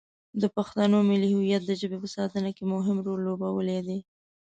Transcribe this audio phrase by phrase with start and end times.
[0.41, 3.99] د پښتنو ملي هویت د ژبې په ساتنه کې مهم رول لوبولی دی.